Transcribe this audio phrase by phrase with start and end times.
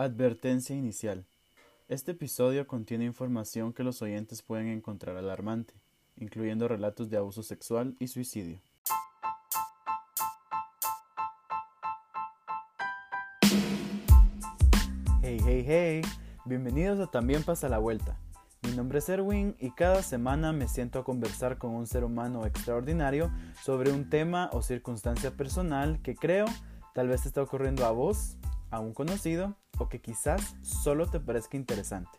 [0.00, 1.26] Advertencia inicial.
[1.88, 5.74] Este episodio contiene información que los oyentes pueden encontrar alarmante,
[6.16, 8.60] incluyendo relatos de abuso sexual y suicidio.
[15.20, 16.02] Hey, hey, hey,
[16.44, 18.20] bienvenidos a También pasa la vuelta.
[18.62, 22.46] Mi nombre es Erwin y cada semana me siento a conversar con un ser humano
[22.46, 26.46] extraordinario sobre un tema o circunstancia personal que creo
[26.94, 28.36] tal vez está ocurriendo a vos,
[28.70, 32.18] a un conocido o que quizás solo te parezca interesante.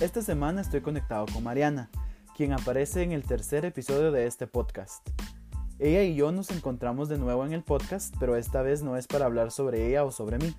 [0.00, 1.90] Esta semana estoy conectado con Mariana,
[2.36, 5.08] quien aparece en el tercer episodio de este podcast.
[5.78, 9.06] Ella y yo nos encontramos de nuevo en el podcast, pero esta vez no es
[9.06, 10.54] para hablar sobre ella o sobre mí.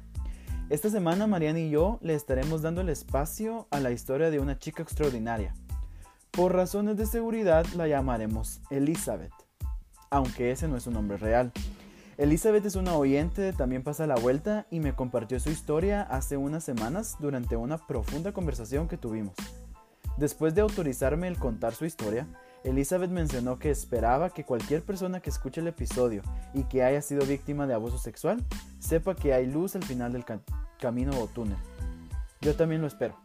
[0.70, 4.60] Esta semana Mariana y yo le estaremos dando el espacio a la historia de una
[4.60, 5.54] chica extraordinaria.
[6.32, 9.34] Por razones de seguridad la llamaremos Elizabeth,
[10.10, 11.52] aunque ese no es su nombre real.
[12.18, 16.64] Elizabeth es una oyente, también pasa la vuelta y me compartió su historia hace unas
[16.64, 19.36] semanas durante una profunda conversación que tuvimos.
[20.18, 22.28] Después de autorizarme el contar su historia,
[22.64, 26.24] Elizabeth mencionó que esperaba que cualquier persona que escuche el episodio
[26.56, 28.44] y que haya sido víctima de abuso sexual
[28.80, 30.26] sepa que hay luz al final del
[30.80, 31.60] camino o túnel.
[32.42, 33.16] Yo también lo espero.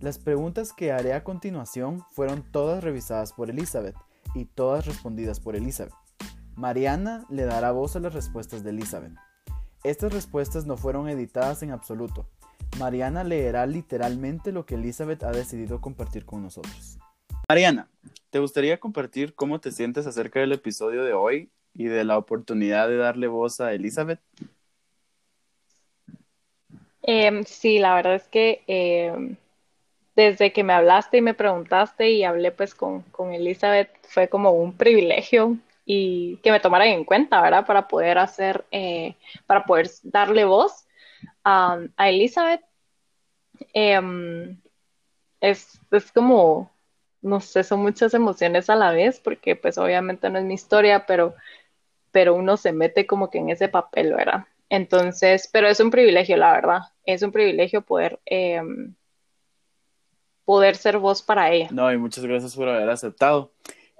[0.00, 3.96] Las preguntas que haré a continuación fueron todas revisadas por Elizabeth
[4.34, 5.94] y todas respondidas por Elizabeth.
[6.62, 9.14] Mariana le dará voz a las respuestas de Elizabeth.
[9.82, 12.28] Estas respuestas no fueron editadas en absoluto.
[12.78, 17.00] Mariana leerá literalmente lo que Elizabeth ha decidido compartir con nosotros.
[17.48, 17.88] Mariana,
[18.30, 22.86] ¿te gustaría compartir cómo te sientes acerca del episodio de hoy y de la oportunidad
[22.86, 24.20] de darle voz a Elizabeth?
[27.02, 29.34] Em, sí, la verdad es que em,
[30.14, 34.52] desde que me hablaste y me preguntaste y hablé pues con, con Elizabeth fue como
[34.52, 37.66] un privilegio y que me tomaran en cuenta, ¿verdad?
[37.66, 39.16] Para poder hacer, eh,
[39.46, 40.86] para poder darle voz
[41.44, 42.62] a, Elizabeth.
[43.72, 44.60] Em,
[45.40, 46.70] es, es como,
[47.20, 51.06] no sé, son muchas emociones a la vez, porque pues obviamente no es mi historia,
[51.06, 51.34] pero,
[52.12, 54.46] pero uno se mete como que en ese papel, ¿verdad?
[54.68, 56.80] Entonces, pero es un privilegio, la verdad.
[57.04, 58.94] Es un privilegio poder, em,
[60.44, 61.68] poder ser voz para ella.
[61.70, 63.52] No, y muchas gracias por haber aceptado.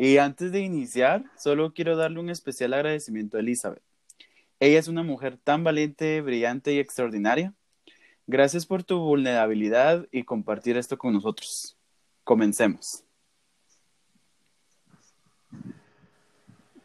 [0.05, 3.85] Y antes de iniciar, solo quiero darle un especial agradecimiento a Elizabeth.
[4.59, 7.55] Ella es una mujer tan valiente, brillante y extraordinaria.
[8.27, 11.77] Gracias por tu vulnerabilidad y compartir esto con nosotros.
[12.25, 13.05] Comencemos.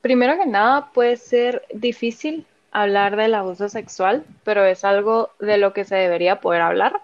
[0.01, 5.73] Primero que nada, puede ser difícil hablar del abuso sexual, pero es algo de lo
[5.73, 7.01] que se debería poder hablar,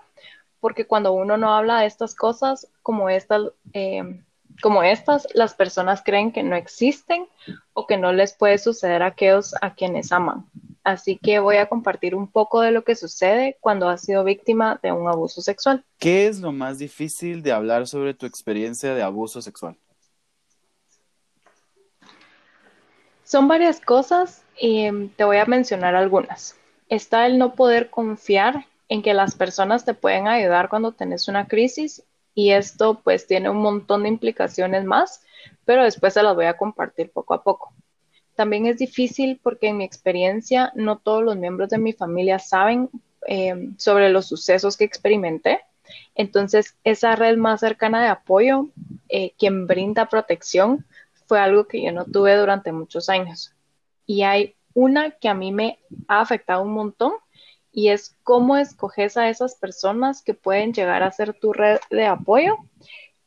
[0.59, 4.21] porque cuando uno no habla de estas cosas, como estas, eh,
[4.61, 7.27] como estas, las personas creen que no existen
[7.73, 10.45] o que no les puede suceder a aquellos a quienes aman.
[10.83, 14.79] Así que voy a compartir un poco de lo que sucede cuando has sido víctima
[14.83, 15.83] de un abuso sexual.
[15.97, 19.77] ¿Qué es lo más difícil de hablar sobre tu experiencia de abuso sexual?
[23.23, 26.57] Son varias cosas y te voy a mencionar algunas.
[26.89, 31.47] Está el no poder confiar en que las personas te pueden ayudar cuando tenés una
[31.47, 32.03] crisis
[32.35, 35.23] y esto pues tiene un montón de implicaciones más,
[35.65, 37.73] pero después se las voy a compartir poco a poco.
[38.35, 42.89] También es difícil porque en mi experiencia no todos los miembros de mi familia saben
[43.27, 45.61] em, sobre los sucesos que experimenté.
[46.15, 48.69] Entonces, esa red más cercana de apoyo,
[49.09, 50.85] eh, quien brinda protección,
[51.27, 53.53] fue algo que yo no tuve durante muchos años.
[54.05, 57.13] Y hay una que a mí me ha afectado un montón
[57.73, 62.05] y es cómo escoges a esas personas que pueden llegar a ser tu red de
[62.05, 62.55] apoyo,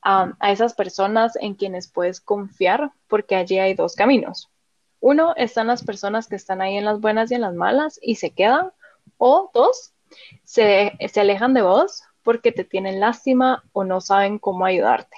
[0.08, 4.52] a esas personas en quienes puedes confiar, porque allí hay dos caminos.
[5.00, 8.14] Uno, están las personas que están ahí en las buenas y en las malas y
[8.14, 8.70] se quedan,
[9.18, 9.94] o dos,
[10.44, 15.16] se, se alejan de vos porque te tienen lástima o no saben cómo ayudarte.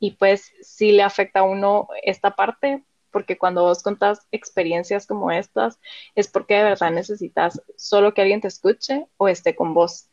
[0.00, 2.84] Y pues si le afecta a uno esta parte,
[3.16, 5.80] porque cuando vos contás experiencias como estas,
[6.14, 10.10] es porque de verdad necesitas solo que alguien te escuche o esté con vos,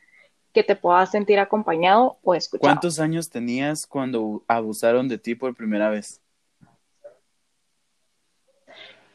[0.53, 2.75] que te pueda sentir acompañado o escuchado.
[2.75, 6.21] ¿Cuántos años tenías cuando abusaron de ti por primera vez?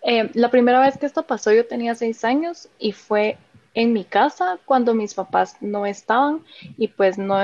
[0.02, 3.38] Eh, la primera vez que esto pasó yo tenía seis años y fue
[3.72, 6.44] en mi casa cuando mis papás no estaban
[6.76, 7.38] y pues no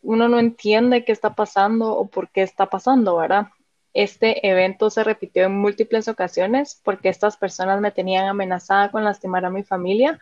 [0.00, 3.48] uno no entiende qué está pasando o por qué está pasando, ¿verdad?
[3.96, 9.46] Este evento se repitió en múltiples ocasiones porque estas personas me tenían amenazada con lastimar
[9.46, 10.20] a mi familia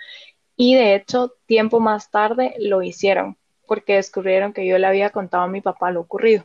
[0.56, 3.36] y de hecho tiempo más tarde lo hicieron
[3.66, 6.44] porque descubrieron que yo le había contado a mi papá lo ocurrido.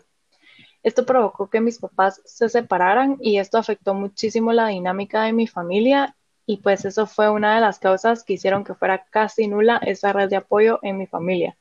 [0.81, 5.45] Esto provocó que mis papás se separaran y esto afectó muchísimo la dinámica de mi
[5.45, 6.15] familia
[6.47, 10.13] y pues eso fue una de las causas que hicieron que fuera casi nula esa
[10.13, 11.55] red de apoyo en mi familia,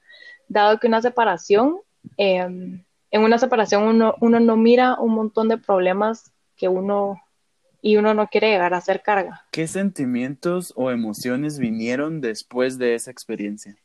[0.48, 1.80] dado que una separación,
[2.16, 7.22] em, en una separación uno, uno no mira un montón de problemas que uno
[7.80, 9.46] y uno no quiere llegar a hacer carga.
[9.52, 13.76] ¿Qué sentimientos o emociones vinieron después de esa experiencia?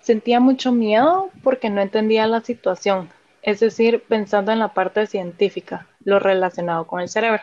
[0.00, 3.08] Sentía mucho miedo porque no entendía la situación,
[3.42, 7.42] es decir, pensando en la parte científica, lo relacionado con el cerebro.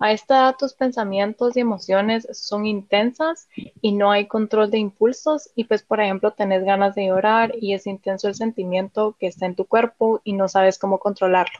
[0.00, 3.48] A esta edad tus pensamientos y emociones son intensas
[3.80, 7.74] y no hay control de impulsos y pues por ejemplo tenés ganas de llorar y
[7.74, 11.58] es intenso el sentimiento que está en tu cuerpo y no sabes cómo controlarlo.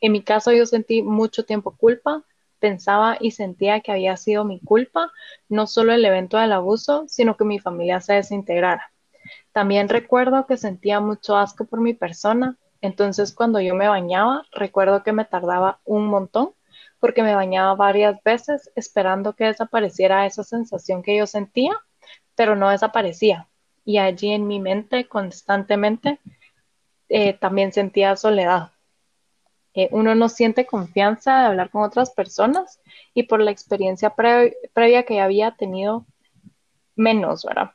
[0.00, 2.24] En mi caso yo sentí mucho tiempo culpa,
[2.58, 5.12] pensaba y sentía que había sido mi culpa,
[5.50, 8.92] no solo el evento del abuso, sino que mi familia se desintegrara.
[9.52, 15.02] También recuerdo que sentía mucho asco por mi persona, entonces cuando yo me bañaba, recuerdo
[15.02, 16.52] que me tardaba un montón
[17.00, 21.72] porque me bañaba varias veces esperando que desapareciera esa sensación que yo sentía,
[22.34, 23.48] pero no desaparecía.
[23.84, 26.20] Y allí en mi mente constantemente
[27.08, 28.72] eh, también sentía soledad.
[29.74, 32.80] Eh, uno no siente confianza de hablar con otras personas
[33.14, 36.04] y por la experiencia previa que había tenido
[36.96, 37.72] menos, ¿verdad?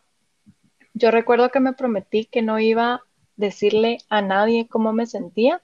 [0.94, 3.04] Yo recuerdo que me prometí que no iba a
[3.36, 5.62] decirle a nadie cómo me sentía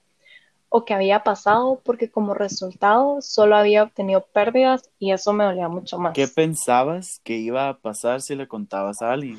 [0.70, 5.68] o qué había pasado porque como resultado solo había obtenido pérdidas y eso me dolía
[5.68, 6.14] mucho más.
[6.14, 9.38] ¿Qué pensabas que iba a pasar si le contabas a alguien?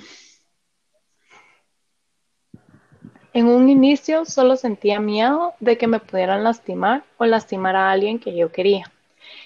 [3.34, 8.20] En un inicio solo sentía miedo de que me pudieran lastimar o lastimar a alguien
[8.20, 8.92] que yo quería.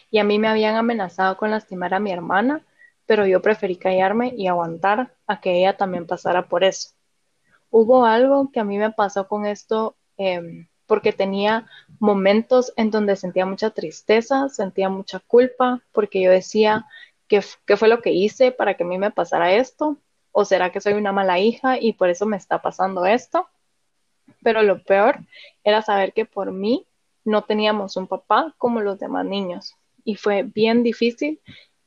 [0.09, 2.65] Y a mí me habían amenazado con lastimar a mi hermana,
[3.05, 6.89] pero yo preferí callarme y aguantar a que ella también pasara por eso.
[7.69, 11.67] Hubo algo que a mí me pasó con esto em, porque tenía
[11.99, 16.85] momentos en donde sentía mucha tristeza, sentía mucha culpa, porque yo decía,
[17.27, 19.97] ¿qué, ¿qué fue lo que hice para que a mí me pasara esto?
[20.31, 23.47] ¿O será que soy una mala hija y por eso me está pasando esto?
[24.43, 25.19] Pero lo peor
[25.63, 26.85] era saber que por mí
[27.23, 29.75] no teníamos un papá como los demás niños.
[30.03, 31.39] Y fue bien difícil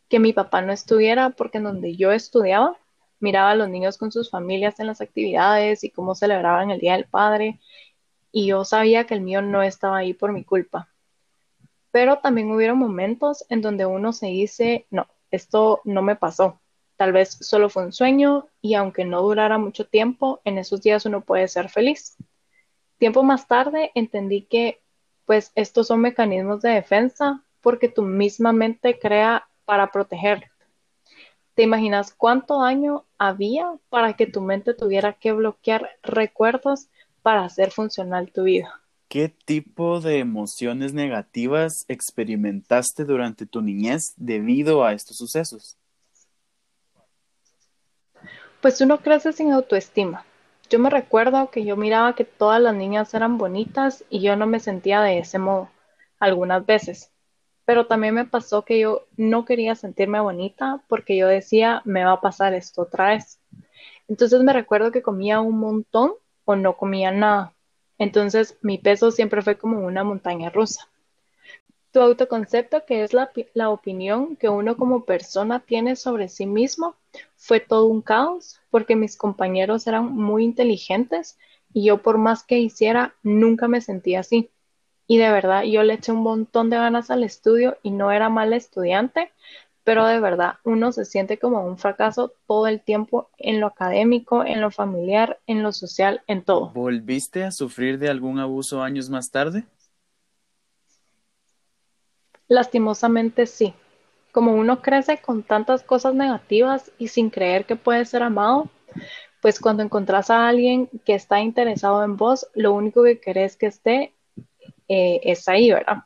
[0.08, 2.76] que mi papá no estuviera porque en donde yo estudiaba
[3.20, 6.94] miraba a los niños con sus familias en las actividades y cómo celebraban el Día
[6.94, 7.58] del Padre
[8.32, 10.88] y yo sabía que el mío no estaba ahí por mi culpa.
[11.90, 16.60] Pero también hubieron momentos en donde uno se dice, no, esto no me pasó.
[16.96, 21.06] Tal vez solo fue un sueño y aunque no durara mucho tiempo, en esos días
[21.06, 22.16] uno puede ser feliz.
[22.98, 24.80] Tiempo más tarde entendí que
[25.24, 30.50] pues estos son mecanismos de defensa porque tu misma mente crea para protegerte.
[31.54, 36.88] ¿Te imaginas cuánto daño había para que tu mente tuviera que bloquear recuerdos
[37.22, 38.80] para hacer funcional tu vida.
[39.08, 45.78] ¿Qué tipo de emociones negativas experimentaste durante tu niñez debido a estos sucesos?
[48.60, 50.26] Pues uno crece sin autoestima.
[50.68, 54.46] Yo me recuerdo que yo miraba que todas las niñas eran bonitas y yo no
[54.46, 55.70] me sentía de ese modo,
[56.18, 57.10] algunas veces.
[57.64, 62.12] Pero también me pasó que yo no quería sentirme bonita porque yo decía, me va
[62.12, 63.40] a pasar esto otra vez.
[64.08, 66.12] Entonces me recuerdo que comía un montón
[66.48, 67.52] o no comía nada.
[67.98, 70.88] Entonces mi peso siempre fue como una montaña rusa.
[71.92, 76.96] Tu autoconcepto, que es la, la, opinión que uno como persona tiene sobre sí mismo,
[77.36, 81.38] fue todo un caos porque mis compañeros eran muy inteligentes
[81.74, 84.48] y yo por más que hiciera nunca me sentía así.
[85.06, 88.30] Y de verdad yo le eché un montón de ganas al estudio y no era
[88.30, 89.32] mal estudiante,
[89.88, 94.44] pero de verdad uno se siente como un fracaso todo el tiempo en lo académico,
[94.44, 96.72] en lo familiar, en lo social, en todo.
[96.74, 99.64] ¿Volviste a sufrir de algún abuso años más tarde?
[102.48, 103.72] Lastimosamente sí.
[104.30, 108.68] Como uno crece con tantas cosas negativas y sin creer que puede ser amado,
[109.40, 113.68] pues cuando encontrás a alguien que está interesado en vos, lo único que querés que
[113.68, 114.12] esté
[114.86, 116.02] eh, es ahí, ¿verdad?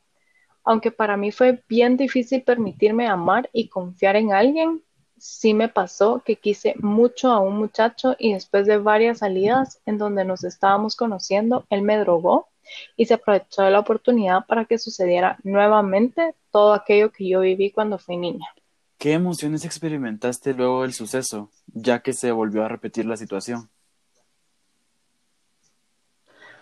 [0.63, 4.81] Aunque para mí fue bien difícil permitirme amar y confiar en alguien,
[5.17, 9.97] sí me pasó que quise mucho a un muchacho y después de varias salidas en
[9.97, 12.49] donde nos estábamos conociendo, él me drogó
[12.95, 17.71] y se aprovechó de la oportunidad para que sucediera nuevamente todo aquello que yo viví
[17.71, 18.47] cuando fui niña.
[18.97, 23.69] ¿Qué emociones experimentaste luego del suceso, ya que se volvió a repetir la situación?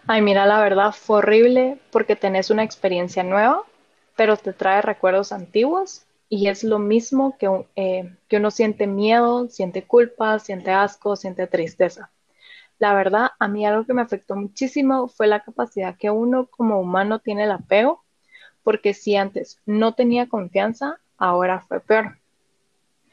[0.08, 3.64] Ay, mira, la verdad fue horrible porque tenés una experiencia nueva,
[4.16, 9.50] pero te trae recuerdos antiguos y es lo mismo que, eh, que uno siente miedo,
[9.50, 12.10] siente culpa, siente asco, siente tristeza.
[12.80, 16.80] La verdad, a mí algo que me afectó muchísimo fue la capacidad que uno como
[16.80, 18.04] humano tiene el apego,
[18.64, 22.18] porque si antes no tenía confianza, ahora fue peor.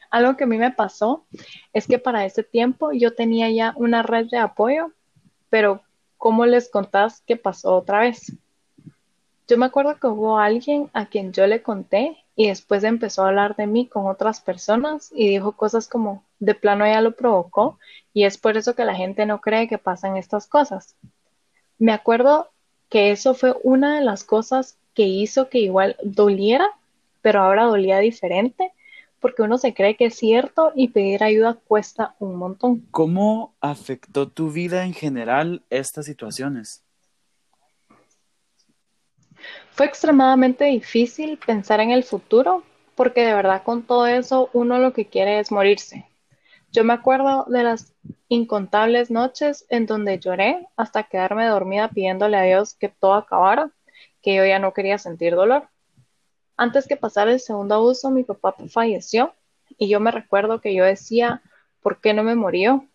[0.09, 1.25] Algo que a mí me pasó
[1.73, 4.91] es que para ese tiempo yo tenía ya una red de apoyo,
[5.49, 5.83] pero
[6.17, 8.33] ¿cómo les contás que pasó otra vez?
[9.49, 13.29] Yo me acuerdo que hubo alguien a quien yo le conté y después empezó a
[13.29, 17.79] hablar de mí con otras personas y dijo cosas como, de plano ella lo provocó
[18.13, 20.95] y es por eso que la gente no cree que pasan estas cosas.
[21.79, 22.51] Me acuerdo
[22.89, 26.69] que eso fue una de las cosas que hizo que igual doliera,
[27.23, 28.71] pero ahora dolía diferente
[29.19, 32.85] porque uno se cree que es cierto y pedir ayuda cuesta un montón.
[32.91, 36.83] ¿Cómo afectó tu vida en general estas situaciones?
[39.79, 42.63] Fue extremadamente difícil pensar en el futuro
[42.95, 46.05] porque de verdad con todo eso uno lo que quiere es morirse.
[46.69, 47.93] Yo me acuerdo de las
[48.27, 53.71] incontables noches en donde lloré hasta quedarme dormida pidiéndole a Dios que todo acabara,
[54.21, 55.69] que yo ya no quería sentir dolor.
[56.57, 59.33] Antes que pasara el segundo abuso, mi papá falleció
[59.77, 61.41] y yo me recuerdo que yo decía,
[61.81, 62.85] ¿por qué no me murió?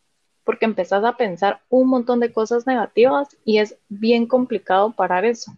[0.44, 5.50] Porque empezás a pensar un montón de cosas negativas y es bien complicado parar eso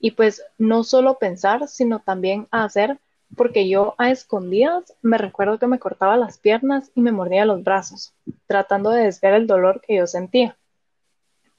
[0.00, 2.98] y pues no solo pensar, sino también hacer,
[3.36, 7.62] porque yo a escondidas me recuerdo que me cortaba las piernas y me mordía los
[7.62, 8.14] brazos,
[8.46, 10.56] tratando de desviar el dolor que yo sentía.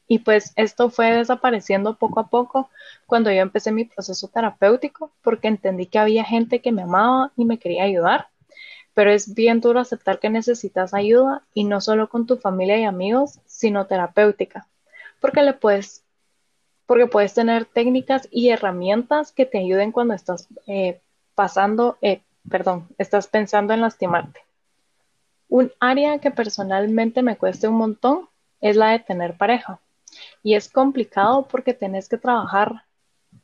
[0.07, 2.69] Y pues esto fue desapareciendo poco a poco
[3.05, 7.45] cuando yo empecé mi proceso terapéutico, porque entendí que había gente que me amaba y
[7.45, 8.27] me quería ayudar.
[8.95, 12.85] Pero es bien duro aceptar que necesitas ayuda y no solo con tu familia y
[12.85, 14.67] amigos, sino terapéutica,
[15.21, 16.03] porque le puedes
[16.89, 20.99] porque puedes tener técnicas y herramientas que te ayuden cuando estás eh,
[21.35, 24.39] pasando, eh, perdón, estás pensando en lastimarte.
[25.49, 28.27] Un área que personalmente me cuesta un montón
[28.59, 29.79] es la de tener pareja.
[30.41, 32.85] Y es complicado porque tenés que trabajar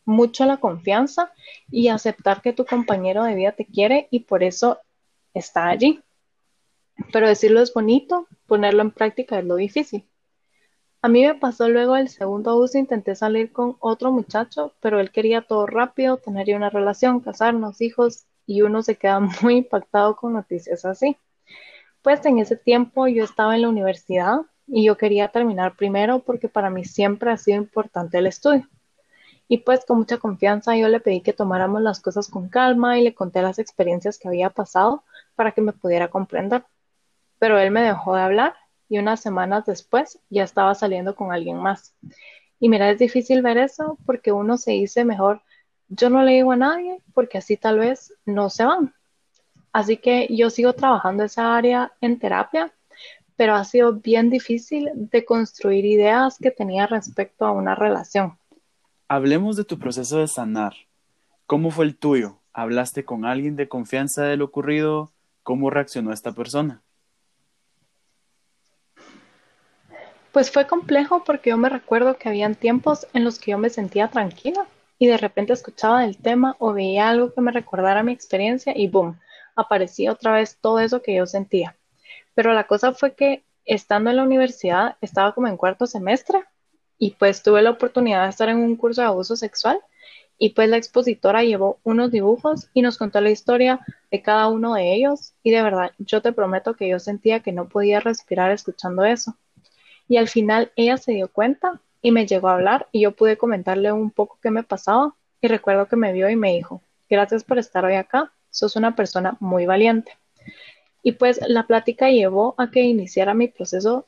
[0.06, 1.32] mucho la confianza
[1.70, 4.80] y aceptar que tu compañero de vida te quiere y por eso
[5.36, 6.02] está allí.
[7.14, 10.04] Pero decirlo es bonito, ponerlo en práctica es lo difícil.
[11.06, 15.12] A mí me pasó luego el segundo uso, intenté salir con otro muchacho, pero él
[15.12, 20.34] quería todo rápido, tener una relación, casarnos, hijos, y uno se queda muy impactado con
[20.34, 21.16] noticias así.
[22.02, 26.50] Pues en ese tiempo yo estaba en la universidad y yo quería terminar primero porque
[26.50, 28.68] para mí siempre ha sido importante el estudio.
[29.48, 33.04] Y pues con mucha confianza yo le pedí que tomáramos las cosas con calma y
[33.04, 35.04] le conté las experiencias que había pasado
[35.36, 36.66] para que me pudiera comprender.
[37.38, 38.56] Pero él me dejó de hablar
[38.90, 41.96] y unas semanas después ya estaba saliendo con alguien más.
[42.60, 45.42] Y mira, es difícil ver eso porque uno se dice mejor,
[45.88, 48.94] yo no le digo a nadie porque así tal vez no se van.
[49.72, 52.74] Así que yo sigo trabajando esa área en terapia,
[53.36, 58.38] pero ha sido bien difícil de construir ideas que tenía respecto a una relación.
[59.08, 60.74] Hablemos de tu proceso de sanar.
[61.46, 62.40] ¿Cómo fue el tuyo?
[62.54, 65.12] ¿Hablaste con alguien de confianza de lo ocurrido?
[65.44, 66.82] ¿Cómo reaccionó esta persona?
[70.36, 73.70] Pues fue complejo porque yo me recuerdo que habían tiempos en los que yo me
[73.70, 74.68] sentía tranquila
[75.00, 78.90] y de repente escuchaba el tema o veía algo que me recordara mi experiencia y
[78.90, 79.18] boom,
[79.56, 81.78] aparecía otra vez todo eso que yo sentía.
[82.34, 86.44] Pero la cosa fue que estando en la universidad estaba como en cuarto semestre
[86.98, 89.80] y pues tuve la oportunidad de estar en un curso de abuso sexual
[90.38, 93.80] y pues la expositora llevó unos dibujos y nos contó la historia
[94.12, 97.54] de cada uno de ellos y de verdad yo te prometo que yo sentía que
[97.54, 99.38] no podía respirar escuchando eso.
[100.08, 103.38] Y al final ella se dio cuenta y me llegó a hablar y yo pude
[103.38, 107.44] comentarle un poco qué me pasaba y recuerdo que me vio y me dijo, gracias
[107.44, 110.18] por estar hoy acá, sos una persona muy valiente.
[111.04, 114.08] Y pues la plática llevó a que iniciara mi proceso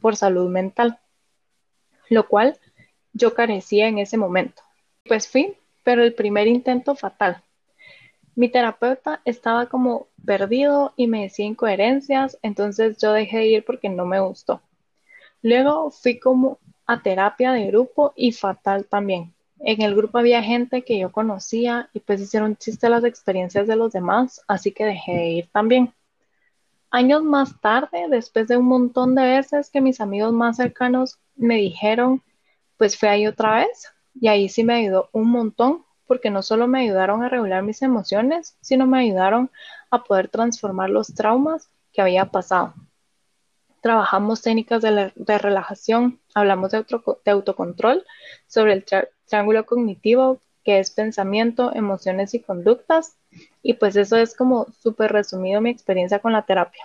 [0.00, 0.98] por salud mental,
[2.08, 2.58] lo cual
[3.12, 4.62] yo carecía en ese momento.
[5.04, 7.42] Pues fui, pero el primer intento fatal.
[8.34, 13.88] Mi terapeuta estaba como perdido y me decía incoherencias, entonces yo dejé de ir porque
[13.88, 14.62] no me gustó.
[15.42, 19.34] Luego fui como a terapia de grupo y fatal también.
[19.60, 23.76] En el grupo había gente que yo conocía y pues hicieron chiste las experiencias de
[23.76, 25.92] los demás, así que dejé de ir también.
[26.90, 31.56] Años más tarde, después de un montón de veces que mis amigos más cercanos me
[31.56, 32.22] dijeron,
[32.76, 36.66] pues fui ahí otra vez y ahí sí me ayudó un montón porque no solo
[36.66, 39.50] me ayudaron a regular mis emociones, sino me ayudaron
[39.90, 42.74] a poder transformar los traumas que había pasado
[43.80, 46.84] trabajamos técnicas de, relajación, hablamos de,
[47.26, 48.04] autocontrol,
[48.46, 48.84] sobre el
[49.26, 53.16] triángulo cognitivo, que es pensamiento, emociones y conductas.
[53.62, 56.84] Y pues eso es como súper resumido mi experiencia con la terapia.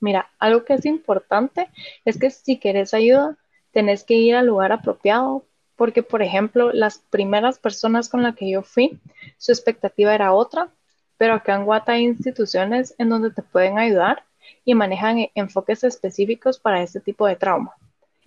[0.00, 1.70] Mira, algo que es importante
[2.04, 3.36] es que si quieres ayuda,
[3.72, 5.46] tenés que ir al lugar apropiado,
[5.76, 9.00] porque por ejemplo, las primeras personas con las que yo fui,
[9.38, 10.70] su expectativa era otra,
[11.16, 14.24] pero acá en Guata hay instituciones en donde te pueden ayudar
[14.64, 17.74] y manejan e-, enfoques específicos para este tipo de trauma.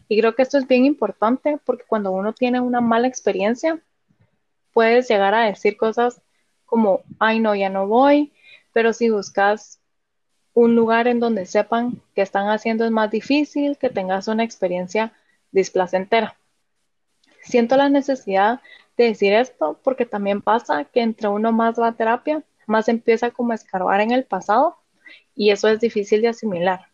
[0.08, 3.80] Y creo que esto es bien importante porque cuando uno tiene una mala experiencia,
[4.74, 6.22] puedes llegar a decir cosas
[6.66, 8.34] como, ay no, ya no voy,
[8.74, 9.80] pero si buscas
[10.54, 15.14] un lugar en donde sepan que están haciendo es más difícil, que tengas una experiencia
[15.52, 16.36] displacentera.
[17.42, 18.62] Siento la necesidad
[18.98, 23.32] de decir esto porque también pasa que entre uno más va a terapia, más empieza
[23.32, 24.78] como a escarbar en el pasado
[25.36, 26.88] y eso es difícil de asimilar.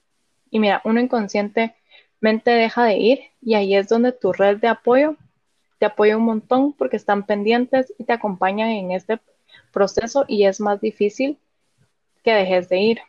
[0.50, 5.18] Y mira, uno inconscientemente deja de ir y ahí es donde tu red de apoyo
[5.82, 9.20] te apoya un montón porque están pendientes y te acompañan en este
[9.74, 11.40] proceso y es más difícil
[12.24, 13.00] que dejes de ir.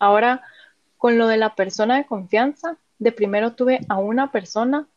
[0.00, 0.42] Ahora,
[0.98, 4.88] con lo de la persona de confianza, de primero tuve a una persona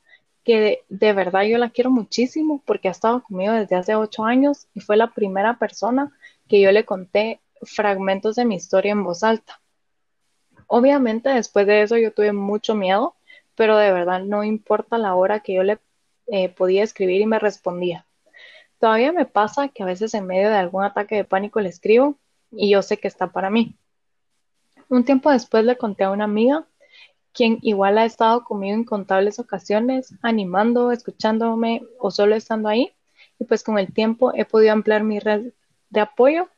[0.44, 4.65] que de, verdad yo la quiero muchísimo porque ha estado conmigo desde hace ocho años
[4.74, 6.12] y fue la primera persona
[6.48, 9.62] que yo le conté fragmentos de mi historia en voz alta.
[10.68, 13.16] Obviamente después de eso yo tuve mucho miedo,
[13.56, 15.80] pero de verdad no importa la hora que yo le
[16.28, 18.06] eh, podía escribir y me respondía.
[18.80, 22.18] Todavía me pasa que a veces en medio de algún ataque de pánico le escribo
[22.51, 23.75] y yo sé que está para mí.
[24.88, 26.66] Un tiempo después le conté a una amiga,
[27.34, 32.94] quien igual ha estado conmigo en contables ocasiones, animando, escuchándome o solo estando ahí.
[33.39, 35.54] Y pues con el tiempo he podido ampliar mi red
[35.89, 36.50] de apoyo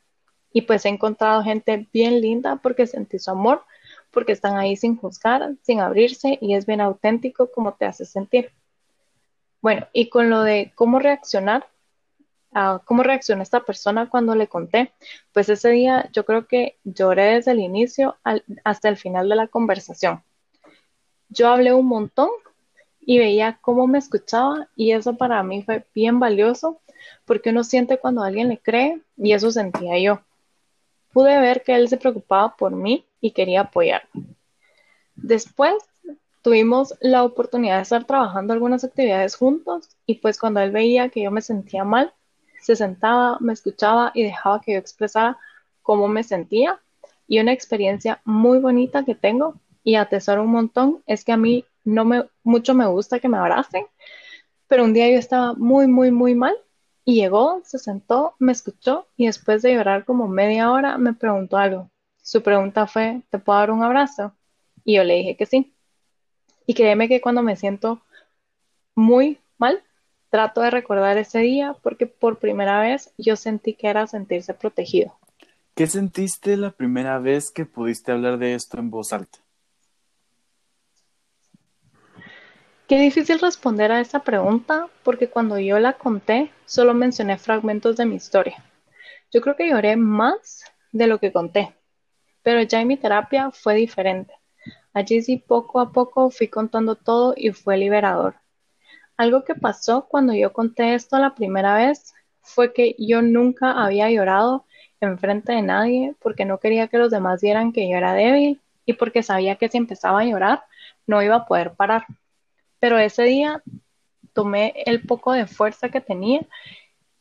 [0.54, 3.64] y pues he encontrado gente bien linda porque sentí su amor,
[4.12, 8.52] porque están ahí sin juzgar, sin abrirse y es bien auténtico como te hace sentir.
[9.62, 11.68] Bueno, y con lo de cómo reaccionar,
[12.86, 14.92] cómo reaccionó esta persona cuando le conté.
[15.32, 18.18] Pues ese día yo creo que lloré desde el inicio
[18.64, 20.24] hasta el final de la conversación.
[21.30, 22.30] Yo hablé un montón
[23.00, 26.82] y veía cómo me escuchaba y eso para mí fue bien valioso
[27.26, 30.22] porque uno siente cuando alguien le cree y eso sentía yo.
[31.14, 34.36] Pude ver que él se preocupaba por mí y quería apoyarme.
[35.16, 35.74] Después
[36.42, 41.22] tuvimos la oportunidad de estar trabajando algunas actividades juntos y pues cuando él veía que
[41.22, 42.14] yo me sentía mal,
[42.62, 45.38] se sentaba, me escuchaba y dejaba que yo expresara
[45.82, 46.80] cómo me sentía.
[47.28, 51.66] Y una experiencia muy bonita que tengo y atesoro un montón es que a mí
[51.84, 53.86] no me mucho me gusta que me abracen,
[54.68, 56.56] pero un día yo estaba muy, muy, muy mal
[57.04, 61.58] y llegó, se sentó, me escuchó y después de llorar como media hora me preguntó
[61.58, 61.90] algo.
[62.22, 64.34] Su pregunta fue, ¿te puedo dar un abrazo?
[64.84, 65.74] Y yo le dije que sí.
[66.68, 68.02] Y créeme que cuando me siento
[68.96, 69.84] muy mal,
[70.30, 75.18] trato de recordar ese día porque por primera vez yo sentí que era sentirse protegido.
[75.76, 79.40] ¿Qué sentiste la primera vez que pudiste hablar de esto en voz alta?
[82.92, 88.06] Qué difícil responder a esa pregunta porque cuando yo la conté solo mencioné fragmentos de
[88.06, 88.66] mi historia.
[89.32, 91.74] Yo creo que lloré más de lo que conté,
[92.44, 94.34] pero ya en mi terapia fue diferente.
[94.94, 98.36] Allí sí poco a poco fui contando todo y fue liberador.
[99.16, 104.12] Algo que pasó cuando yo conté esto la primera vez fue que yo nunca había
[104.12, 104.66] llorado
[105.00, 108.60] en frente de nadie porque no quería que los demás vieran que yo era débil
[108.86, 110.66] y porque sabía que si empezaba a llorar
[111.08, 112.06] no iba a poder parar.
[112.82, 113.64] Pero ese día
[114.34, 116.42] tomé el poco de fuerza que tenía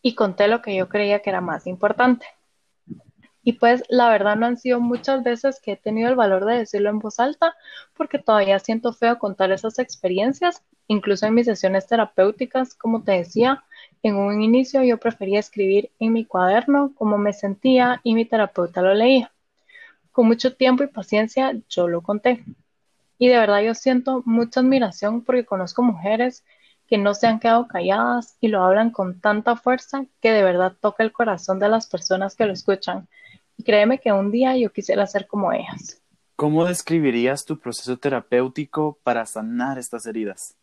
[0.02, 2.26] y conté lo que yo creía que era más importante.
[3.44, 6.58] Y pues la verdad no han sido muchas veces que he tenido el valor de
[6.58, 7.54] decirlo en voz alta
[7.94, 13.62] porque todavía siento feo contar esas experiencias Incluso en mis sesiones terapéuticas, como te decía,
[14.02, 18.82] en un inicio yo prefería escribir en mi cuaderno cómo me sentía y mi terapeuta
[18.82, 19.30] lo leía.
[20.10, 22.44] Con mucho tiempo y paciencia yo lo conté.
[23.20, 26.42] Y de verdad yo siento mucha admiración porque conozco mujeres
[26.88, 30.72] que no se han quedado calladas y lo hablan con tanta fuerza que de verdad
[30.80, 33.08] toca el corazón de las personas que lo escuchan.
[33.58, 36.00] Y créeme que un día yo quisiera ser como ellas.
[36.34, 40.56] ¿Cómo describirías tu proceso terapéutico para sanar estas heridas?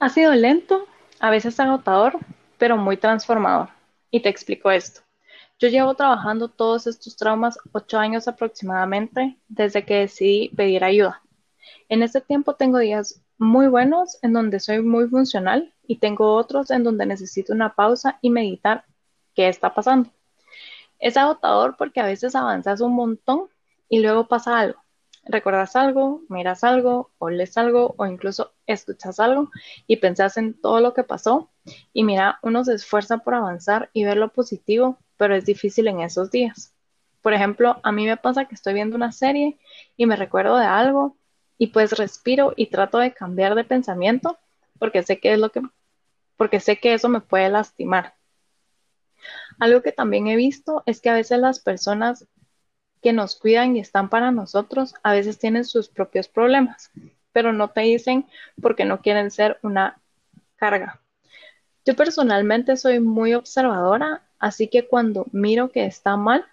[0.00, 0.86] Ha sido lento,
[1.20, 2.16] a veces agotador,
[2.56, 3.68] pero muy transformador.
[4.10, 5.02] Y te explico esto.
[5.58, 11.22] Yo llevo trabajando todos estos traumas ocho años aproximadamente desde que decidí pedir ayuda.
[11.88, 16.70] En este tiempo tengo días muy buenos en donde soy muy funcional y tengo otros
[16.70, 18.84] en donde necesito una pausa y meditar
[19.34, 20.10] qué está pasando.
[20.98, 23.48] Es agotador porque a veces avanzas un montón
[23.88, 24.84] y luego pasa algo
[25.26, 29.50] recuerdas algo, miras algo, oles algo o incluso escuchas algo
[29.86, 31.50] y pensás en todo lo que pasó
[31.92, 36.00] y mira, uno se esfuerza por avanzar y ver lo positivo, pero es difícil en
[36.00, 36.74] esos días.
[37.22, 39.58] Por ejemplo, a mí me pasa que estoy viendo una serie
[39.96, 41.16] y me recuerdo de algo
[41.56, 44.38] y pues respiro y trato de cambiar de pensamiento
[44.78, 45.62] porque sé que es lo que
[46.36, 48.14] porque sé que eso me puede lastimar.
[49.58, 52.26] Algo que también he visto es que a veces las personas
[53.02, 56.90] que nos cuidan y están para nosotros a veces tienen sus propios problemas,
[57.32, 58.26] pero no te dicen
[58.60, 60.00] porque no quieren ser una
[60.56, 61.00] carga.
[61.84, 66.44] Yo personalmente soy muy observadora, así que cuando miro que está mal,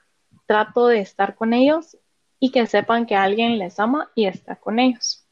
[0.45, 1.97] trato de estar con ellos
[2.39, 5.27] y que sepan que alguien les ama y está con ellos.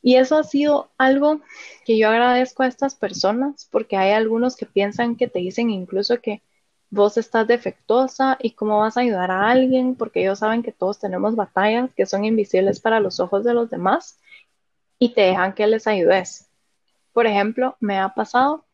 [0.00, 1.40] Y eso ha sido algo
[1.84, 6.20] que yo agradezco a estas personas porque hay algunos que piensan que te dicen incluso
[6.20, 6.40] que
[6.88, 11.00] vos estás defectuosa y cómo vas a ayudar a alguien porque ellos saben que todos
[11.00, 14.20] tenemos batallas que son invisibles para los ojos de los demás
[15.00, 16.48] y te dejan que les ayudes.
[17.12, 18.64] Por ejemplo, me ha pasado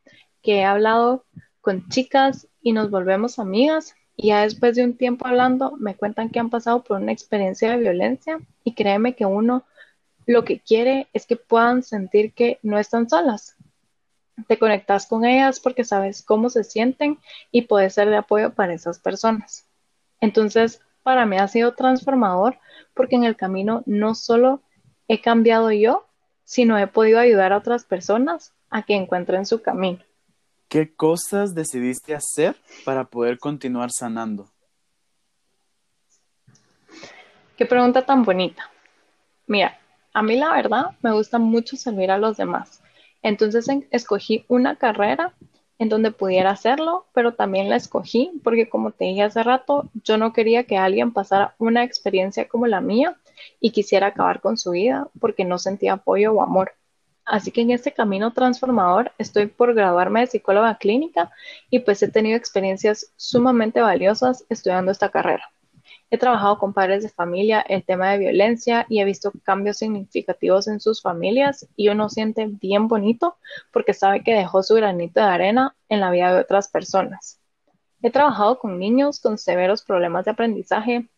[0.42, 1.24] que he hablado
[1.60, 6.28] con chicas y nos volvemos amigas y ya después de un tiempo hablando, me cuentan
[6.28, 9.64] que han pasado por una experiencia de violencia y créeme que uno
[10.26, 13.56] lo que quiere es que puedan sentir que no están solas.
[14.46, 17.18] Te conectas con ellas porque sabes cómo se sienten
[17.50, 19.66] y puedes ser de apoyo para esas personas.
[20.20, 22.58] Entonces, para mí ha sido transformador
[22.94, 24.62] porque en el camino no solo
[25.08, 26.06] he cambiado yo,
[26.44, 30.00] sino he podido ayudar a otras personas a que encuentren su camino.
[30.70, 32.54] ¿Qué cosas decidiste hacer
[32.85, 34.48] para poder continuar sanando?
[37.56, 38.70] Qué pregunta tan bonita.
[39.48, 39.80] Mira,
[40.14, 42.80] a mí la verdad me gusta mucho servir a los demás.
[43.20, 45.35] Entonces escogí una carrera
[45.80, 50.18] en donde pudiera hacerlo, pero también la escogí porque como te dije hace rato, yo
[50.18, 53.16] no quería que alguien pasara una experiencia como la mía
[53.59, 56.74] y quisiera acabar con su vida porque no sentía apoyo o amor.
[57.30, 61.30] Así que en este camino transformador estoy por graduarme de psicóloga clínica
[61.70, 65.44] y pues he tenido experiencias sumamente valiosas estudiando esta carrera.
[66.10, 70.66] He trabajado con padres de familia el tema de violencia y he visto cambios significativos
[70.66, 73.36] en sus familias y uno siente bien bonito
[73.72, 77.38] porque sabe que dejó su granito de arena en la vida de otras personas.
[78.02, 81.08] He trabajado con niños con severos problemas de aprendizaje.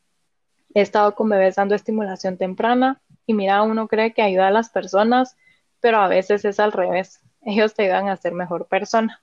[0.74, 4.68] He estado con bebés dando estimulación temprana y mira, uno cree que ayuda a las
[4.68, 5.38] personas
[5.82, 7.20] pero a veces es al revés.
[7.42, 9.20] Ellos te ayudan a ser mejor persona.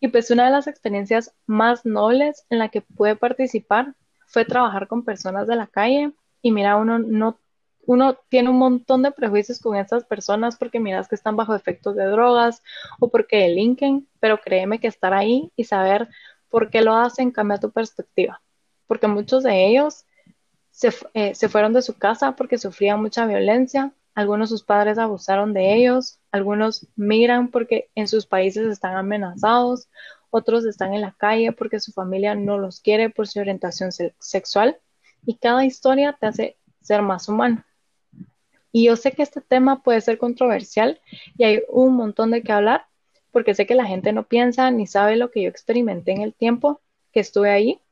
[0.00, 3.94] Y pues una de las experiencias más nobles en la que pude participar
[4.26, 6.12] fue trabajar con personas de la calle
[6.42, 7.38] y mira, uno no
[7.86, 11.94] uno tiene un montón de prejuicios con estas personas porque miras que están bajo efectos
[11.94, 12.62] de drogas
[12.98, 16.08] o porque delinquen, pero créeme que estar ahí y saber
[16.50, 18.42] por qué lo hacen cambia tu perspectiva.
[18.88, 20.04] Porque muchos de ellos
[20.70, 25.52] se, eh, se fueron de su casa porque sufrían mucha violencia, algunos sus padres abusaron
[25.52, 29.90] de ellos, algunos migran porque en sus países están amenazados,
[30.30, 34.78] otros están en la calle porque su familia no los quiere por su orientación sexual
[35.26, 37.62] y cada historia te hace ser más humano.
[38.72, 40.98] Y yo sé que este tema puede ser controversial
[41.36, 42.86] y hay un montón de qué hablar
[43.32, 46.32] porque sé que la gente no piensa ni sabe lo que yo experimenté en el
[46.32, 46.80] tiempo
[47.12, 47.82] que estuve ahí,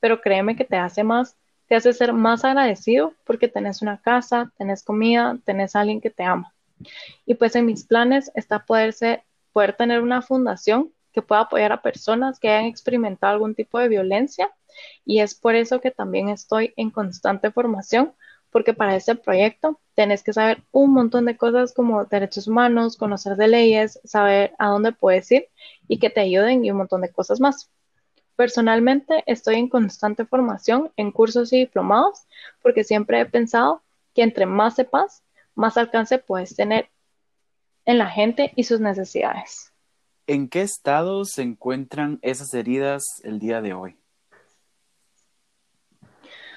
[0.00, 4.52] pero créeme que te hace más te hace ser más agradecido porque tenés una casa,
[4.58, 6.54] tenés comida, tenés alguien que te ama.
[7.26, 8.94] Y pues en mis planes está poder,
[9.52, 13.88] poder tener una fundación que pueda apoyar a personas que hayan experimentado algún tipo de
[13.88, 14.50] violencia
[15.04, 18.12] y es por eso que también estoy en constante formación
[18.50, 23.36] porque para este proyecto tenés que saber un montón de cosas como derechos humanos, conocer
[23.36, 25.48] de leyes, saber a dónde puedes ir
[25.88, 27.70] y que te ayuden y un montón de cosas más.
[28.36, 32.26] Personalmente estoy en constante formación en cursos y diplomados
[32.62, 35.22] porque siempre he pensado que entre más sepas,
[35.54, 36.90] más alcance puedes tener
[37.84, 39.72] en la gente y sus necesidades.
[40.26, 43.96] ¿En qué estado se encuentran esas heridas el día de hoy?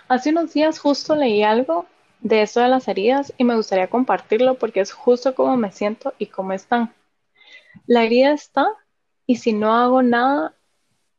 [0.07, 1.85] Hace unos días justo leí algo
[2.21, 6.13] de eso de las heridas y me gustaría compartirlo porque es justo como me siento
[6.17, 6.93] y cómo están.
[7.85, 8.67] La herida está
[9.25, 10.56] y si no hago nada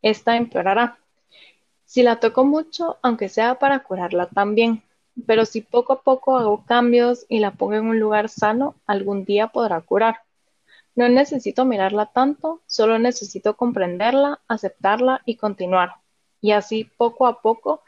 [0.03, 0.99] esta empeorará.
[1.85, 4.83] Si la toco mucho, aunque sea para curarla también,
[5.27, 9.25] pero si poco a poco hago cambios y la pongo en un lugar sano, algún
[9.25, 10.21] día podrá curar.
[10.95, 15.95] No necesito mirarla tanto, solo necesito comprenderla, aceptarla y continuar.
[16.41, 17.83] Y así poco a poco,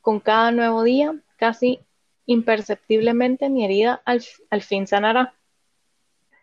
[0.00, 1.80] con cada nuevo día, casi
[2.26, 5.34] imperceptiblemente mi herida al, al fin sanará.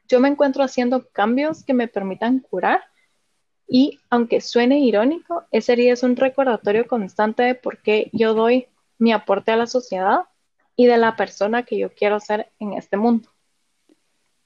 [0.08, 2.84] Yo me encuentro haciendo cambios que me permitan curar
[3.68, 8.68] y, aunque suene irónico, ese día es un recordatorio constante de por qué yo doy
[8.98, 10.22] mi aporte a la sociedad
[10.76, 13.30] y de la persona que yo quiero ser en este mundo.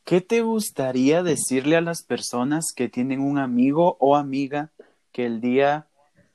[0.04, 4.72] ¿Qué te gustaría decirle a las personas que tienen un amigo o amiga
[5.12, 5.88] que el día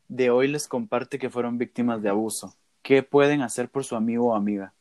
[0.09, 2.55] de hoy les comparte que fueron víctimas de abuso?
[2.83, 4.73] ¿Qué pueden hacer por su amigo o amiga?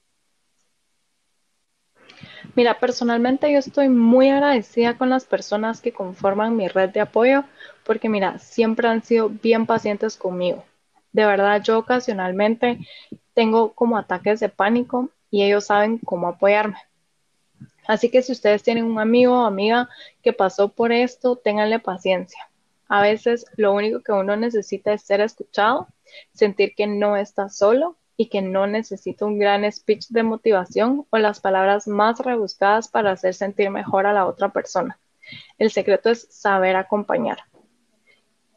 [2.56, 7.44] Mira, personalmente yo estoy muy agradecida con las personas que conforman mi red de apoyo
[7.84, 10.64] porque mira, siempre han sido bien pacientes conmigo.
[11.12, 12.80] De verdad, yo ocasionalmente
[13.34, 16.78] tengo como ataques de pánico y ellos saben cómo apoyarme.
[17.88, 19.90] Así que si ustedes tienen un amigo o amiga
[20.24, 22.50] que pasó por esto, ténganle paciencia.
[22.88, 25.88] A veces lo único que uno necesita es ser escuchado,
[26.32, 31.18] sentir que no está solo y que no necesita un gran speech de motivación o
[31.18, 35.00] las palabras más rebuscadas para hacer sentir mejor a la otra persona.
[35.58, 37.40] El secreto es saber acompañar.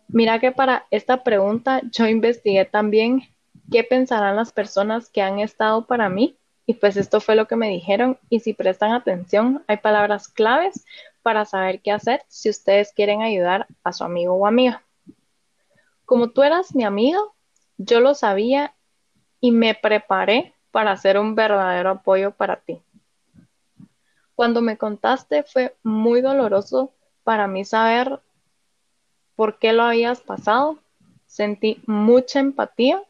[0.08, 3.22] Mira que para esta pregunta yo investigué también
[3.70, 7.56] qué pensarán las personas que han estado para mí y pues esto fue lo que
[7.56, 10.84] me dijeron y si prestan atención hay palabras claves
[11.22, 14.82] para saber qué hacer si ustedes quieren ayudar a su amigo o amiga.
[16.04, 17.34] Como tú eras mi amigo,
[17.76, 18.74] yo lo sabía
[19.40, 22.80] y me preparé para hacer un verdadero apoyo para ti.
[24.34, 26.92] Cuando me contaste fue muy doloroso
[27.24, 28.20] para mí saber
[29.34, 30.78] por qué lo habías pasado.
[31.26, 33.02] Sentí mucha empatía,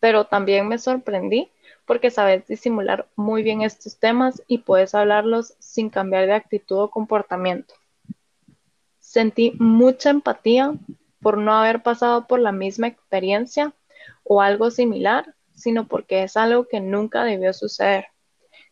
[0.00, 1.50] pero también me sorprendí
[1.84, 6.90] porque sabes disimular muy bien estos temas y puedes hablarlos sin cambiar de actitud o
[6.90, 7.74] comportamiento.
[8.98, 10.74] Sentí mucha empatía
[11.20, 13.72] por no haber pasado por la misma experiencia
[14.24, 18.06] o algo similar sino porque es algo que nunca debió suceder.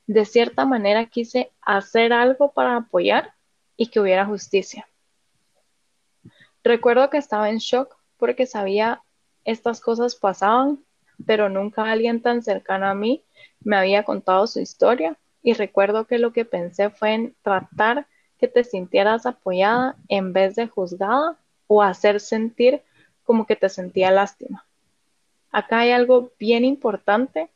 [0.07, 3.33] De cierta manera quise hacer algo para apoyar
[3.77, 4.89] y que hubiera justicia.
[6.63, 9.03] Recuerdo que estaba en shock porque sabía
[9.45, 10.85] estas cosas pasaban,
[11.27, 13.23] pero nunca alguien tan cercano a mí
[13.61, 18.07] me había contado su historia y recuerdo que lo que pensé fue en tratar
[18.39, 22.83] que te sintieras apoyada en vez de juzgada o hacer sentir
[23.23, 24.67] como que te sentía lástima.
[25.53, 27.51] Acá hay algo bien importante.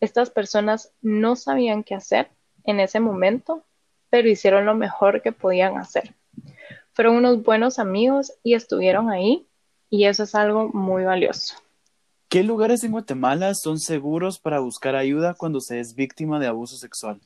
[0.00, 2.30] Estas personas no sabían qué hacer
[2.64, 3.64] en ese momento,
[4.08, 6.14] pero hicieron lo mejor que podían hacer.
[6.92, 9.46] Fueron unos buenos amigos y estuvieron ahí
[9.88, 11.56] y eso es algo muy valioso.
[12.28, 16.76] ¿Qué lugares en Guatemala son seguros para buscar ayuda cuando se es víctima de abuso
[16.76, 17.20] sexual?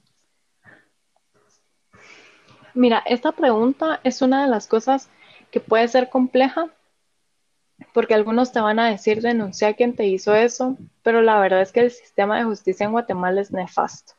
[2.73, 5.09] Mira, esta pregunta es una de las cosas
[5.51, 6.74] que puede ser compleja
[7.95, 11.63] porque algunos te van a decir denuncia a quien te hizo eso, pero la verdad
[11.63, 14.15] es que el sistema de justicia en Guatemala es nefasto.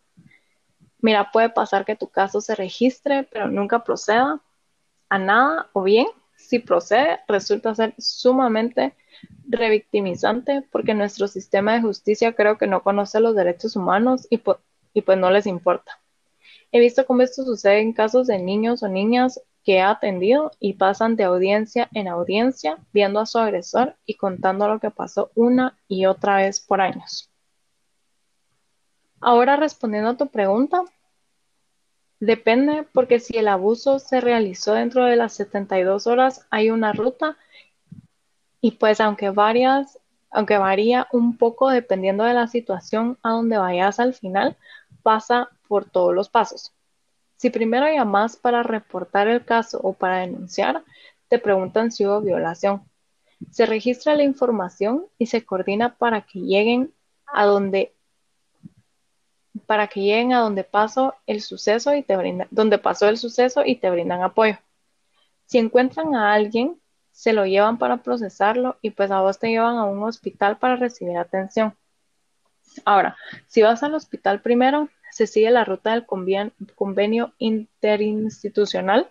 [1.02, 4.40] Mira, puede pasar que tu caso se registre, pero nunca proceda
[5.10, 6.08] a nada, o bien,
[6.38, 8.96] si procede, resulta ser sumamente
[9.46, 15.18] revictimizante porque nuestro sistema de justicia creo que no conoce los derechos humanos y pues
[15.18, 16.00] no les importa.
[16.72, 20.74] He visto cómo esto sucede en casos de niños o niñas que ha atendido y
[20.74, 25.76] pasan de audiencia en audiencia viendo a su agresor y contando lo que pasó una
[25.88, 27.32] y otra vez por años.
[29.20, 30.84] Ahora respondiendo a tu pregunta,
[32.20, 37.36] depende porque si el abuso se realizó dentro de las 72 horas hay una ruta
[38.62, 40.00] y pues aunque varias,
[40.30, 44.58] aunque varía un poco dependiendo de la situación a donde vayas al final,
[45.02, 46.75] pasa por todos los pasos.
[47.38, 50.84] Si primero llamas para reportar el caso o para denunciar,
[51.28, 52.84] te preguntan si hubo violación.
[53.52, 56.94] Se registra la información y se coordina para que lleguen
[57.28, 57.94] a donde
[59.66, 63.64] para que lleguen a donde pasó el suceso y te brindan, donde pasó el suceso
[63.66, 64.58] y te brindan apoyo.
[65.46, 66.80] Si encuentran a alguien,
[67.12, 70.76] se lo llevan para procesarlo y pues a vos te llevan a un hospital para
[70.76, 71.76] recibir atención.
[72.84, 73.16] Ahora,
[73.48, 76.06] si vas al hospital primero, se sigue la ruta del
[76.76, 79.10] convenio interinstitucional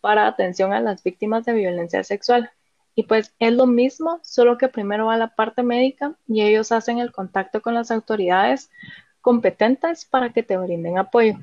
[0.00, 2.50] para atención a las víctimas de violencia sexual.
[2.96, 6.98] Y pues es lo mismo, solo que primero va la parte médica y ellos hacen
[6.98, 8.68] el contacto con las autoridades
[9.20, 11.34] competentes para que te brinden apoyo.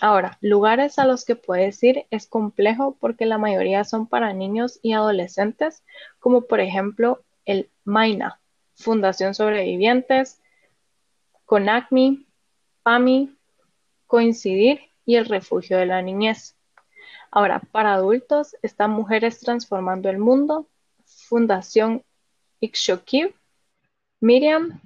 [0.00, 4.80] Ahora, lugares a los que puedes ir es complejo porque la mayoría son para niños
[4.80, 5.82] y adolescentes,
[6.20, 8.40] como por ejemplo el MAINA,
[8.76, 10.40] Fundación Sobrevivientes,
[11.44, 12.26] CONACMI,
[12.82, 13.36] PAMI,
[14.06, 16.56] Coincidir y el Refugio de la Niñez.
[17.30, 20.68] Ahora, para adultos están Mujeres Transformando el Mundo,
[21.04, 22.04] Fundación
[22.60, 23.34] Ixokiv,
[24.20, 24.80] Miriam,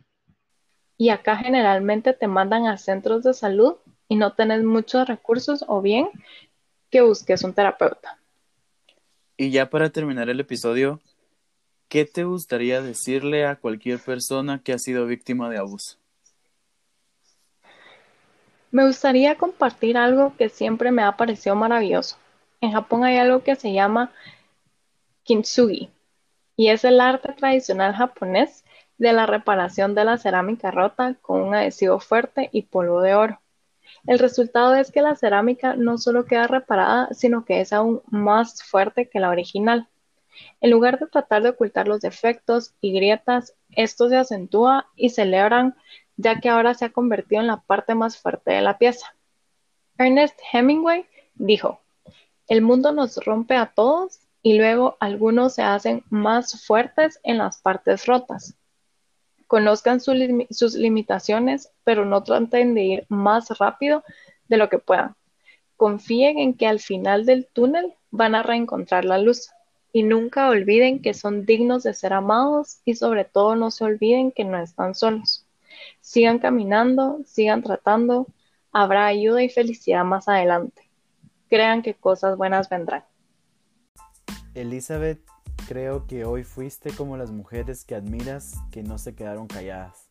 [0.97, 3.77] y acá generalmente te mandan a centros de salud
[4.09, 6.09] y no tenés muchos recursos o bien
[6.91, 8.19] que busques un terapeuta.
[9.37, 11.01] Y ya para terminar el episodio,
[11.89, 15.99] ¿qué te gustaría decirle a cualquier persona que ha sido víctima de abuso?
[18.71, 22.17] Me gustaría compartir algo que siempre me ha parecido maravilloso.
[22.61, 24.13] En Japón hay algo que se llama
[25.23, 25.91] kintsugi
[26.57, 28.65] y es el arte tradicional japonés
[28.99, 33.41] de la reparación de la cerámica rota con un adhesivo fuerte y polvo de oro.
[34.07, 38.63] El resultado es que la cerámica no solo queda reparada, sino que es aún más
[38.63, 39.89] fuerte que la original.
[40.61, 45.77] En lugar de tratar de ocultar los defectos y grietas, esto se acentúa y celebran
[46.17, 49.15] ya que ahora se ha convertido en la parte más fuerte de la pieza.
[49.99, 51.81] Ernest Hemingway dijo,
[52.49, 57.59] el mundo nos rompe a todos y luego algunos se hacen más fuertes en las
[57.61, 58.55] partes rotas.
[59.47, 64.05] Conozcan sus limitaciones, pero no traten de ir más rápido
[64.49, 65.15] de lo que puedan.
[65.77, 69.51] Confíen en que al final del túnel van a reencontrar la luz.
[69.93, 74.31] Y nunca olviden que son dignos de ser amados y sobre todo no se olviden
[74.31, 75.46] que no están solos.
[76.01, 78.27] Sigan caminando, sigan tratando,
[78.73, 80.91] habrá ayuda y felicidad más adelante.
[81.49, 83.05] Crean que cosas buenas vendrán.
[84.55, 85.21] Elizabeth
[85.69, 90.09] Creo que hoy fuiste como las mujeres que admiras que no se quedaron calladas.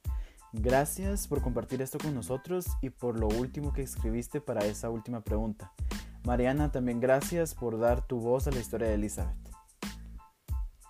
[0.51, 5.21] Gracias por compartir esto con nosotros y por lo último que escribiste para esa última
[5.21, 5.71] pregunta.
[6.25, 9.49] Mariana, también gracias por dar tu voz a la historia de Elizabeth.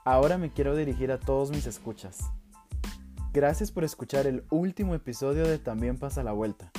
[0.04, 2.32] Ahora me quiero dirigir a todos mis escuchas.
[3.36, 6.72] Gracias por escuchar el último episodio de También pasa la vuelta.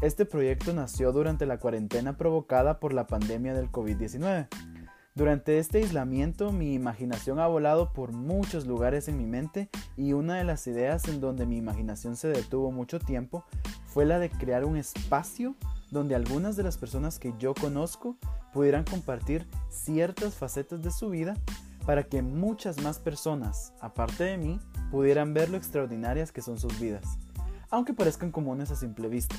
[0.00, 4.46] Este proyecto nació durante la cuarentena provocada por la pandemia del COVID-19
[5.16, 10.38] durante este aislamiento mi imaginación ha volado por muchos lugares en mi mente y una
[10.38, 13.44] de las ideas en donde mi imaginación se detuvo mucho tiempo
[13.84, 15.56] fue la de crear un espacio
[15.90, 18.16] donde algunas de las personas que yo conozco
[18.52, 21.34] pudieran compartir ciertas facetas de su vida
[21.84, 26.78] para que muchas más personas, aparte de mí, pudieran ver lo extraordinarias que son sus
[26.80, 27.04] vidas,
[27.70, 29.36] aunque parezcan comunes a simple vista.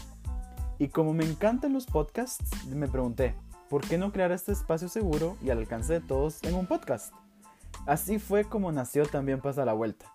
[0.79, 3.35] Y como me encantan los podcasts, me pregunté,
[3.69, 7.13] ¿por qué no crear este espacio seguro y al alcance de todos en un podcast?
[7.85, 10.13] Así fue como nació También pasa la vuelta.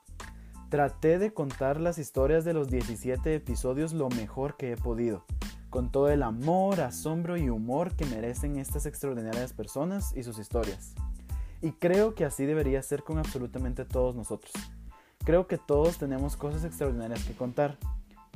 [0.71, 5.25] Traté de contar las historias de los 17 episodios lo mejor que he podido,
[5.71, 10.95] con todo el amor, asombro y humor que merecen estas extraordinarias personas y sus historias.
[11.63, 14.53] Y creo que así debería ser con absolutamente todos nosotros.
[15.27, 17.77] Creo que todos tenemos cosas extraordinarias que contar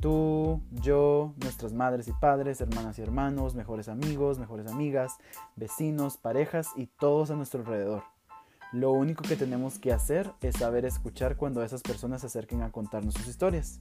[0.01, 5.19] Tú, yo, nuestras madres y padres, hermanas y hermanos, mejores amigos, mejores amigas,
[5.55, 8.01] vecinos, parejas y todos a nuestro alrededor.
[8.71, 12.71] Lo único que tenemos que hacer es saber escuchar cuando esas personas se acerquen a
[12.71, 13.79] contarnos sus historias.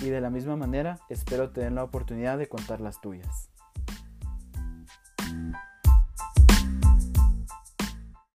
[0.00, 3.51] Y de la misma manera, espero tener la oportunidad de contar las tuyas.